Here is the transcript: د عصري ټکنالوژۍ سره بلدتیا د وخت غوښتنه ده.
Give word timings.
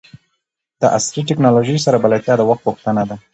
د 0.81 0.83
عصري 0.97 1.21
ټکنالوژۍ 1.29 1.77
سره 1.85 2.01
بلدتیا 2.03 2.33
د 2.37 2.41
وخت 2.49 2.61
غوښتنه 2.67 3.03
ده. 3.09 3.15